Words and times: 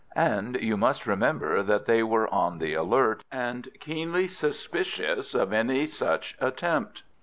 And 0.15 0.59
you 0.59 0.77
must 0.77 1.05
remember 1.05 1.61
that 1.61 1.85
they 1.85 2.01
were 2.01 2.27
on 2.33 2.57
the 2.57 2.73
alert, 2.73 3.23
and 3.31 3.69
keenly 3.79 4.27
suspicious 4.27 5.35
of 5.35 5.53
any 5.53 5.85
such 5.85 6.35
attempt. 6.41 7.03